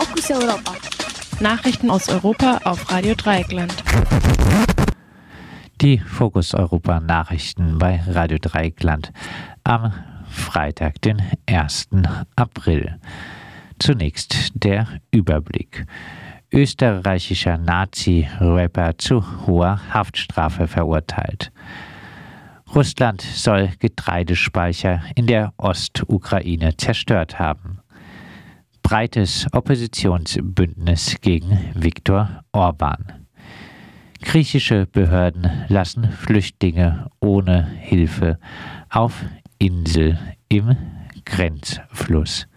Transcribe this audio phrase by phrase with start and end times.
[0.00, 0.72] Fokus Europa.
[1.40, 3.74] Nachrichten aus Europa auf Radio Dreieckland.
[5.82, 9.12] Die Fokus Europa Nachrichten bei Radio Dreieckland
[9.62, 9.92] am
[10.26, 11.90] Freitag, den 1.
[12.34, 12.98] April.
[13.78, 15.84] Zunächst der Überblick.
[16.50, 21.52] Österreichischer Nazi-Rapper zu hoher Haftstrafe verurteilt.
[22.74, 27.79] Russland soll Getreidespeicher in der Ostukraine zerstört haben.
[28.90, 33.24] Breites Oppositionsbündnis gegen Viktor Orban.
[34.20, 38.40] Griechische Behörden lassen Flüchtlinge ohne Hilfe
[38.88, 39.24] auf
[39.60, 40.18] Insel
[40.48, 40.74] im
[41.24, 42.48] Grenzfluss.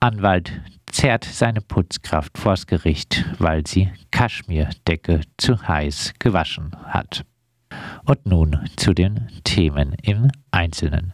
[0.00, 0.60] Anwalt
[0.90, 7.24] zerrt seine Putzkraft vors Gericht, weil sie Kaschmirdecke zu heiß gewaschen hat.
[8.06, 11.12] Und nun zu den Themen im Einzelnen.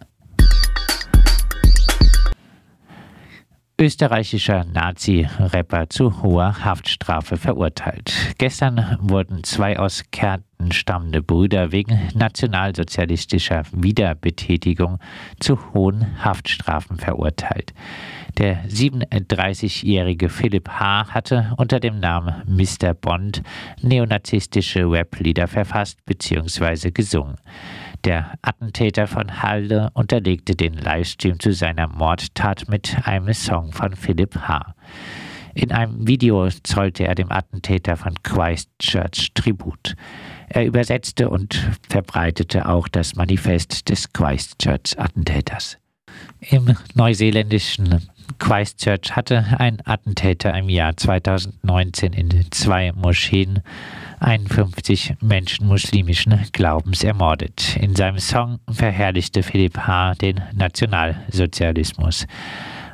[3.82, 8.14] Österreichischer Nazi-Rapper zu hoher Haftstrafe verurteilt.
[8.38, 15.00] Gestern wurden zwei aus Kärnten stammende Brüder wegen nationalsozialistischer Wiederbetätigung
[15.40, 17.74] zu hohen Haftstrafen verurteilt.
[18.38, 21.08] Der 37-jährige Philipp H.
[21.08, 22.94] hatte unter dem Namen Mr.
[22.94, 23.42] Bond
[23.80, 26.92] neonazistische Rap-Lieder verfasst bzw.
[26.92, 27.34] gesungen.
[28.04, 34.36] Der Attentäter von Halde unterlegte den Livestream zu seiner Mordtat mit einem Song von Philipp
[34.36, 34.74] H.
[35.54, 39.94] In einem Video zollte er dem Attentäter von Christchurch Tribut.
[40.48, 41.54] Er übersetzte und
[41.88, 45.78] verbreitete auch das Manifest des Christchurch-Attentäters.
[46.40, 53.62] Im neuseeländischen Christchurch hatte ein Attentäter im Jahr 2019 in zwei Moscheen
[54.20, 57.76] 51 Menschen muslimischen Glaubens ermordet.
[57.76, 60.14] In seinem Song verherrlichte Philipp H.
[60.14, 62.26] den Nationalsozialismus.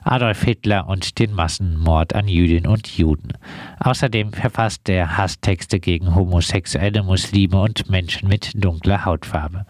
[0.04, 3.32] Adolf Hitler und den Massenmord an Jüdinnen und Juden.
[3.80, 9.66] Außerdem verfasste er Hasstexte gegen homosexuelle Muslime und Menschen mit dunkler Hautfarbe.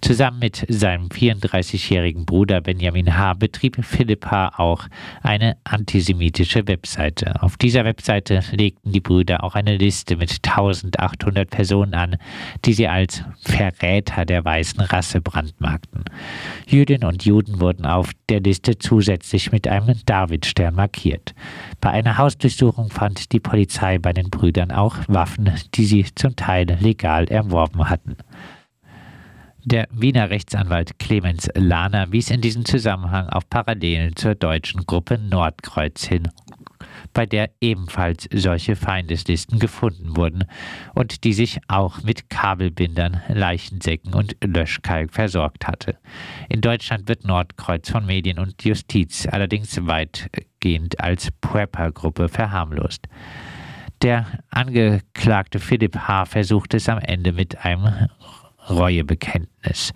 [0.00, 3.34] Zusammen mit seinem 34-jährigen Bruder Benjamin H.
[3.34, 4.52] betrieb Philipp H.
[4.58, 4.86] auch
[5.22, 7.42] eine antisemitische Webseite.
[7.42, 12.16] Auf dieser Webseite legten die Brüder auch eine Liste mit 1800 Personen an,
[12.64, 16.04] die sie als Verräter der weißen Rasse brandmarkten.
[16.66, 21.34] Jüdinnen und Juden wurden auf der Liste zusätzlich mit einem Davidstern markiert.
[21.80, 26.66] Bei einer Hausdurchsuchung fand die Polizei bei den Brüdern auch Waffen, die sie zum Teil
[26.80, 28.16] legal erworben hatten.
[29.64, 36.04] Der Wiener Rechtsanwalt Clemens Lahner wies in diesem Zusammenhang auf Parallelen zur deutschen Gruppe Nordkreuz
[36.04, 36.28] hin
[37.12, 40.44] bei der ebenfalls solche Feindeslisten gefunden wurden
[40.94, 45.98] und die sich auch mit Kabelbindern, Leichensäcken und Löschkalk versorgt hatte.
[46.48, 53.08] In Deutschland wird Nordkreuz von Medien und Justiz allerdings weitgehend als Prepper-Gruppe verharmlost.
[54.02, 56.24] Der Angeklagte Philipp H.
[56.24, 58.08] versuchte es am Ende mit einem
[58.68, 59.92] Reuebekenntnis.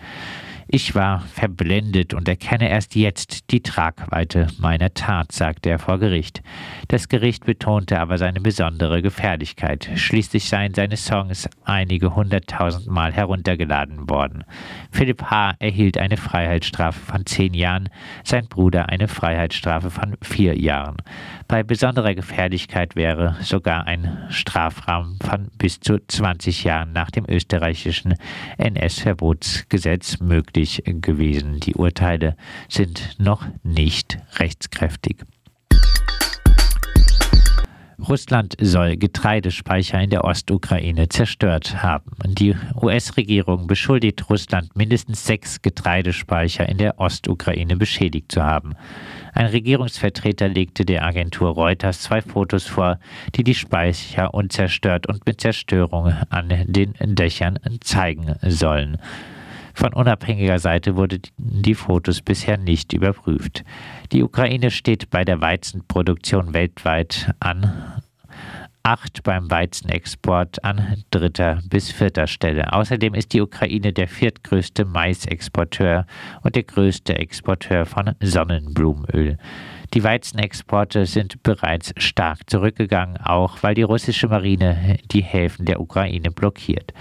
[0.69, 6.43] Ich war verblendet und erkenne erst jetzt die Tragweite meiner Tat, sagte er vor Gericht.
[6.89, 9.89] Das Gericht betonte aber seine besondere Gefährlichkeit.
[9.95, 14.43] Schließlich seien seine Songs einige hunderttausend Mal heruntergeladen worden.
[14.91, 15.55] Philipp H.
[15.61, 17.89] erhielt eine Freiheitsstrafe von zehn Jahren,
[18.25, 20.97] sein Bruder eine Freiheitsstrafe von vier Jahren.
[21.49, 28.15] Bei besonderer Gefährlichkeit wäre sogar ein Strafrahmen von bis zu 20 Jahren nach dem österreichischen
[28.59, 31.61] NS-Verbotsgesetz möglich gewesen.
[31.61, 32.37] Die Urteile
[32.69, 35.19] sind noch nicht rechtskräftig.
[38.09, 42.13] Russland soll Getreidespeicher in der Ostukraine zerstört haben.
[42.25, 48.75] Die US-Regierung beschuldigt Russland, mindestens sechs Getreidespeicher in der Ostukraine beschädigt zu haben.
[49.37, 52.99] Ein Regierungsvertreter legte der Agentur Reuters zwei Fotos vor,
[53.35, 58.97] die die Speicher unzerstört und mit Zerstörung an den Dächern zeigen sollen.
[59.75, 63.63] Von unabhängiger Seite wurden die Fotos bisher nicht überprüft.
[64.11, 67.96] Die Ukraine steht bei der Weizenproduktion weltweit an
[68.87, 72.73] acht beim Weizenexport an dritter bis vierter Stelle.
[72.73, 76.07] Außerdem ist die Ukraine der viertgrößte Maisexporteur
[76.43, 79.39] und der größte Exporteur von Sonnenblumenöl.
[79.93, 86.31] Die Weizenexporte sind bereits stark zurückgegangen, auch weil die russische Marine die Häfen der Ukraine
[86.31, 86.93] blockiert.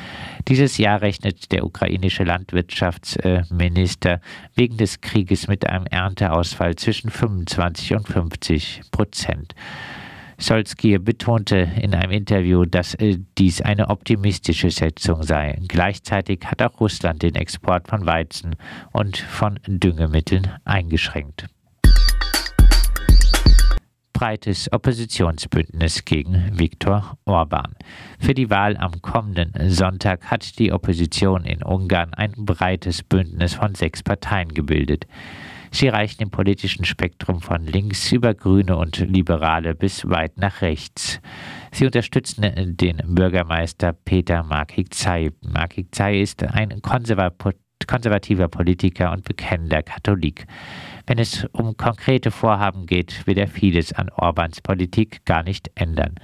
[0.48, 4.22] Dieses Jahr rechnet der ukrainische Landwirtschaftsminister
[4.56, 9.54] wegen des Krieges mit einem Ernteausfall zwischen 25 und 50 Prozent.
[10.38, 15.60] Solskjaer betonte in einem Interview, dass äh, dies eine optimistische Schätzung sei.
[15.68, 18.56] Gleichzeitig hat auch Russland den Export von Weizen
[18.92, 21.48] und von Düngemitteln eingeschränkt.
[24.16, 27.76] breites Oppositionsbündnis gegen Viktor Orban.
[28.18, 33.76] Für die Wahl am kommenden Sonntag hat die Opposition in Ungarn ein breites Bündnis von
[33.76, 35.06] sechs Parteien gebildet.
[35.76, 41.20] Sie reichen im politischen Spektrum von links über Grüne und Liberale bis weit nach rechts.
[41.74, 45.34] Sie unterstützen den Bürgermeister Peter Markig-Zay.
[45.42, 50.48] Markig-Zay ist ein konservativer Politiker und bekennender Katholik.
[51.08, 56.16] Wenn es um konkrete Vorhaben geht, will er vieles an Orbans Politik gar nicht ändern.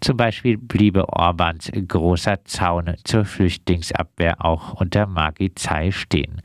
[0.00, 6.42] Zum Beispiel bliebe Orbans großer Zaun zur Flüchtlingsabwehr auch unter Magizai stehen.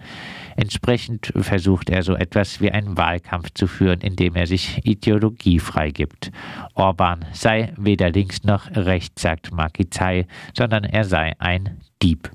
[0.56, 6.32] Entsprechend versucht er so etwas wie einen Wahlkampf zu führen, indem er sich Ideologie freigibt.
[6.74, 12.32] Orban sei weder links noch rechts, sagt Magizai, sondern er sei ein Dieb.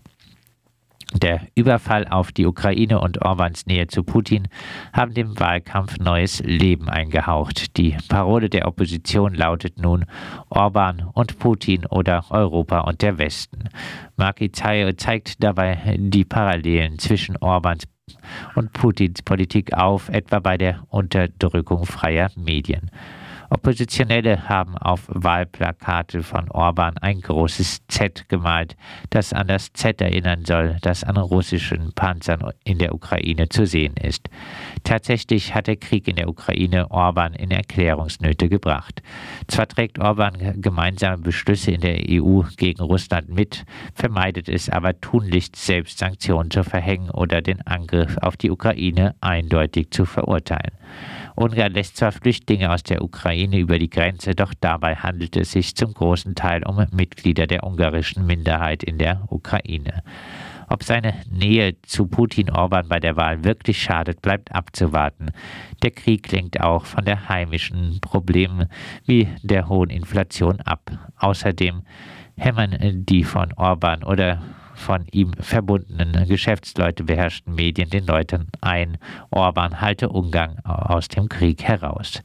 [1.14, 4.48] Der Überfall auf die Ukraine und Orbans Nähe zu Putin
[4.92, 7.76] haben dem Wahlkampf neues Leben eingehaucht.
[7.76, 10.04] Die Parole der Opposition lautet nun
[10.48, 13.68] Orban und Putin oder Europa und der Westen.
[14.16, 17.84] Maki zeigt dabei die Parallelen zwischen Orbans
[18.54, 22.90] und Putins Politik auf, etwa bei der Unterdrückung freier Medien.
[23.50, 28.76] Oppositionelle haben auf Wahlplakate von Orban ein großes Z gemalt,
[29.10, 33.94] das an das Z erinnern soll, das an russischen Panzern in der Ukraine zu sehen
[33.96, 34.28] ist.
[34.84, 39.02] Tatsächlich hat der Krieg in der Ukraine Orban in Erklärungsnöte gebracht.
[39.46, 43.64] Zwar trägt Orban gemeinsame Beschlüsse in der EU gegen Russland mit,
[43.94, 49.90] vermeidet es aber tunlichst selbst Sanktionen zu verhängen oder den Angriff auf die Ukraine eindeutig
[49.90, 50.72] zu verurteilen.
[51.36, 55.76] Ungarn lässt zwar Flüchtlinge aus der Ukraine über die Grenze, doch dabei handelt es sich
[55.76, 60.02] zum großen Teil um Mitglieder der ungarischen Minderheit in der Ukraine.
[60.68, 65.30] Ob seine Nähe zu Putin-Orban bei der Wahl wirklich schadet, bleibt abzuwarten.
[65.82, 68.68] Der Krieg lenkt auch von der heimischen Problemen
[69.04, 70.90] wie der hohen Inflation ab.
[71.18, 71.82] Außerdem
[72.36, 74.42] hämmern die von Orban oder
[74.76, 78.98] von ihm verbundenen Geschäftsleute beherrschten Medien den Leuten ein,
[79.30, 82.22] Orban halte Ungarn aus dem Krieg heraus.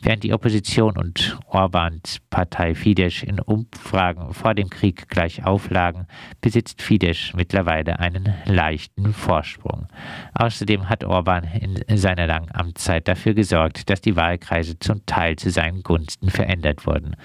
[0.00, 6.06] Während die Opposition und Orbans Partei Fidesz in Umfragen vor dem Krieg gleich auflagen,
[6.40, 9.86] besitzt Fidesz mittlerweile einen leichten Vorsprung.
[10.34, 15.50] Außerdem hat Orban in seiner langen Amtszeit dafür gesorgt, dass die Wahlkreise zum Teil zu
[15.50, 17.16] seinen Gunsten verändert wurden.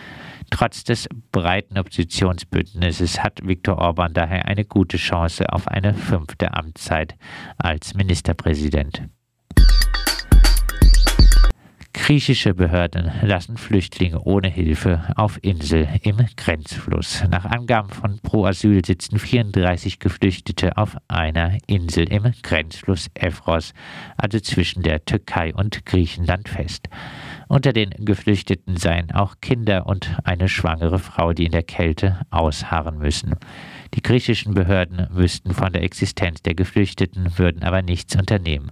[0.50, 7.16] Trotz des breiten Oppositionsbündnisses hat Viktor Orban daher eine gute Chance auf eine fünfte Amtszeit
[7.58, 9.10] als Ministerpräsident.
[12.08, 17.24] Griechische Behörden lassen Flüchtlinge ohne Hilfe auf Insel im Grenzfluss.
[17.30, 23.74] Nach Angaben von Pro Asyl sitzen 34 Geflüchtete auf einer Insel im Grenzfluss Evros,
[24.16, 26.88] also zwischen der Türkei und Griechenland fest.
[27.50, 33.00] Unter den Geflüchteten seien auch Kinder und eine schwangere Frau, die in der Kälte ausharren
[33.00, 33.36] müssen.
[33.94, 38.72] Die griechischen Behörden wüssten von der Existenz der Geflüchteten, würden aber nichts unternehmen.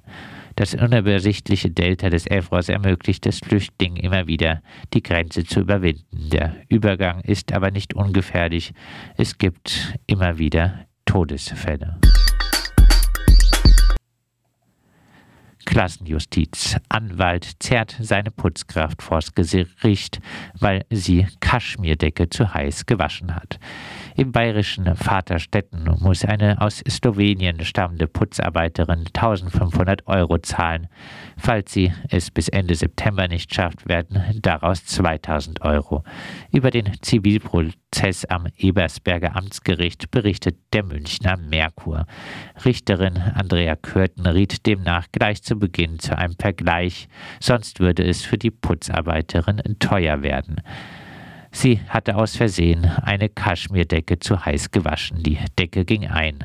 [0.55, 4.61] Das unübersichtliche Delta des Evros ermöglicht es Flüchtlingen immer wieder,
[4.93, 6.29] die Grenze zu überwinden.
[6.29, 8.73] Der Übergang ist aber nicht ungefährlich.
[9.17, 11.97] Es gibt immer wieder Todesfälle.
[15.65, 16.77] Klassenjustiz.
[16.87, 20.19] Anwalt zerrt seine Putzkraft vors Gericht,
[20.59, 23.59] weil sie Kaschmirdecke zu heiß gewaschen hat.
[24.17, 30.87] Im bayerischen Vaterstetten muss eine aus Slowenien stammende Putzarbeiterin 1500 Euro zahlen.
[31.35, 36.05] Falls sie es bis Ende September nicht schafft, werden daraus 2000 Euro.
[36.49, 42.05] Über den Zivilprozess am Ebersberger Amtsgericht berichtet der Münchner Merkur.
[42.63, 47.09] Richterin Andrea Körten riet demnach gleich zu Beginn zu einem Vergleich,
[47.41, 50.61] sonst würde es für die Putzarbeiterin teuer werden.
[51.55, 55.23] Sie hatte aus Versehen eine Kaschmirdecke zu heiß gewaschen.
[55.23, 56.43] Die Decke ging ein.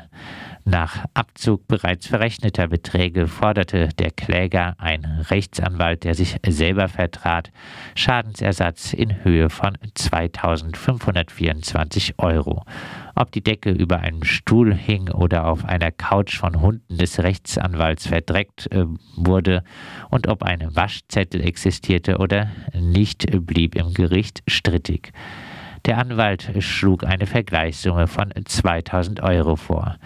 [0.70, 7.50] Nach Abzug bereits verrechneter Beträge forderte der Kläger, ein Rechtsanwalt, der sich selber vertrat,
[7.96, 12.64] Schadensersatz in Höhe von 2524 Euro.
[13.16, 18.06] Ob die Decke über einem Stuhl hing oder auf einer Couch von Hunden des Rechtsanwalts
[18.06, 18.84] verdreckt äh,
[19.16, 19.64] wurde
[20.08, 22.48] und ob ein Waschzettel existierte oder
[22.80, 25.10] nicht, blieb im Gericht strittig.
[25.86, 29.96] Der Anwalt schlug eine Vergleichssumme von 2000 Euro vor.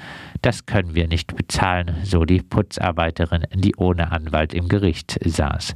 [0.40, 5.74] Das können wir nicht bezahlen, so die Putzarbeiterin, die ohne Anwalt im Gericht saß.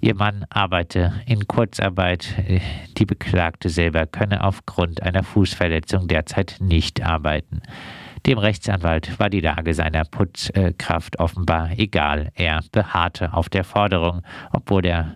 [0.00, 2.34] Ihr Mann arbeite in Kurzarbeit.
[2.98, 7.62] Die Beklagte selber könne aufgrund einer Fußverletzung derzeit nicht arbeiten.
[8.26, 12.30] Dem Rechtsanwalt war die Lage seiner Putzkraft offenbar egal.
[12.34, 14.22] Er beharrte auf der Forderung,
[14.52, 15.14] obwohl er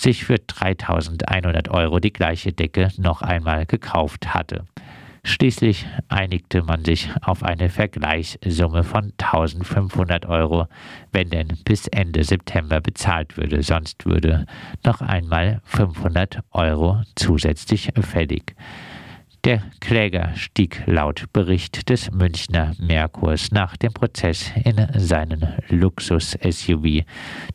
[0.00, 4.64] sich für 3100 Euro die gleiche Decke noch einmal gekauft hatte.
[5.22, 10.66] Schließlich einigte man sich auf eine Vergleichssumme von 1500 Euro,
[11.12, 14.46] wenn denn bis Ende September bezahlt würde, sonst würde
[14.82, 18.54] noch einmal 500 Euro zusätzlich fällig.
[19.44, 27.04] Der Kläger stieg laut Bericht des Münchner Merkurs nach dem Prozess in seinen Luxus-SUV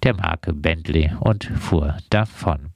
[0.02, 2.75] der Marke Bentley und fuhr davon.